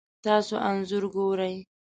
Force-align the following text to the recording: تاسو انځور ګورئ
تاسو 0.25 0.53
انځور 0.69 1.03
ګورئ 1.13 1.55